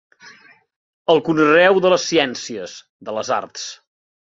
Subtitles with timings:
[1.15, 2.77] El conreu de les ciències,
[3.11, 3.71] de les arts.